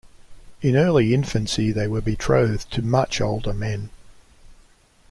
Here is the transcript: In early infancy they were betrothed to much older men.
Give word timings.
In 0.63 0.75
early 0.75 1.13
infancy 1.13 1.71
they 1.71 1.85
were 1.87 2.01
betrothed 2.01 2.71
to 2.71 2.81
much 2.81 3.21
older 3.21 3.53
men. 3.53 3.91